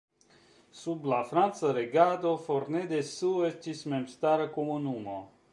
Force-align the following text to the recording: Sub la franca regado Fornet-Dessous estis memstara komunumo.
Sub 0.79 1.03
la 1.11 1.19
franca 1.33 1.75
regado 1.79 2.33
Fornet-Dessous 2.47 3.47
estis 3.53 3.87
memstara 3.95 4.53
komunumo. 4.61 5.21